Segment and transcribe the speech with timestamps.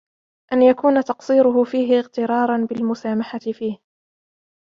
[0.53, 3.77] أَنْ يَكُونَ تَقْصِيرُهُ فِيهِ اغْتِرَارًا بِالْمُسَامَحَةِ فِيهِ